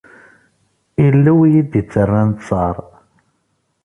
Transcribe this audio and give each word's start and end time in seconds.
Illu 1.05 1.33
i 1.43 1.47
iyi-d-ittarran 1.49 2.29
ttar. 2.37 2.75